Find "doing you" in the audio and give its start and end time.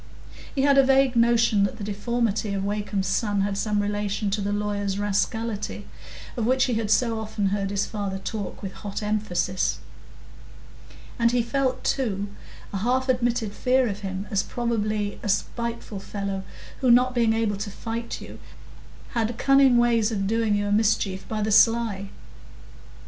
20.25-20.65